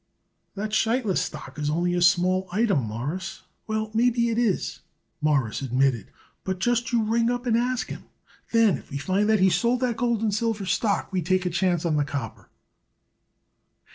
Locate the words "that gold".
9.81-10.23